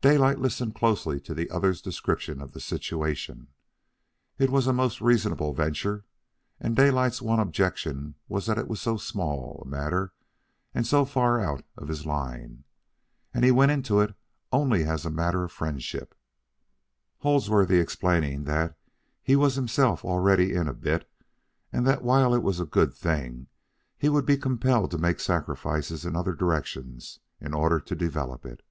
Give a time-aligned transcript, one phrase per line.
[0.00, 3.48] Daylight listened closely to the other's description of the situation.
[4.38, 6.06] It was a most reasonable venture,
[6.58, 10.14] and Daylight's one objection was that it was so small a matter
[10.74, 12.64] and so far out of his line;
[13.34, 14.14] and he went into it
[14.50, 16.14] only as a matter of friendship,
[17.18, 18.78] Holdsworthy explaining that
[19.22, 21.06] he was himself already in a bit,
[21.70, 23.48] and that while it was a good thing,
[23.98, 28.62] he would be compelled to make sacrifices in other directions in order to develop it.